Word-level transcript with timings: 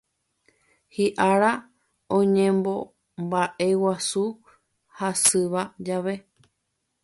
Hiʼára 0.95 1.51
oñemombaʼeguasu 2.17 4.23
jasypa 4.97 5.61
jave. 5.85 6.13